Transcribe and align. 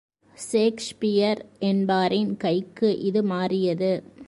Shakespeare 0.37 1.41
என்பாரின் 1.59 2.37
கைக்கு 2.37 2.99
இது 2.99 3.23
மாறியது. 3.23 3.91